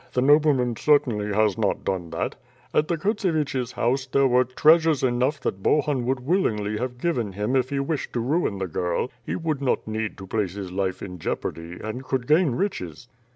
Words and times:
The 0.13 0.21
nobleman 0.23 0.75
certainly 0.77 1.27
has 1.31 1.59
not 1.59 1.83
done 1.83 2.09
that. 2.09 2.33
At 2.73 2.87
the 2.87 2.97
Kurtseviches' 2.97 3.73
house, 3.73 4.07
there 4.07 4.25
were 4.27 4.45
treasures 4.45 5.03
enough 5.03 5.39
that 5.41 5.61
Bohun 5.61 6.07
would 6.07 6.21
willingly 6.21 6.79
have 6.79 6.97
given 6.97 7.33
him 7.33 7.55
if 7.55 7.69
he 7.69 7.79
wished 7.79 8.11
to 8.13 8.19
ruin 8.19 8.57
the 8.57 8.65
girl. 8.65 9.11
He 9.23 9.35
would 9.35 9.61
not 9.61 9.87
need 9.87 10.17
to 10.17 10.25
place 10.25 10.53
his 10.55 10.71
life 10.71 11.03
in 11.03 11.19
jeopardy, 11.19 11.77
and 11.79 12.03
could 12.03 12.25
gain 12.25 12.55
riches." 12.55 13.09